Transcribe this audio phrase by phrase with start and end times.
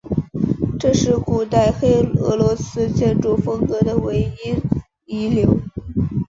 [0.79, 4.57] 这是古代黑俄罗斯建筑风格的唯一
[5.15, 5.59] 遗留。